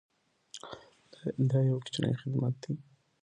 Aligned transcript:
دا 1.49 1.57
یو 1.69 1.77
کوچنی 1.83 2.19
خدمت 2.21 2.53
دی. 2.61 2.73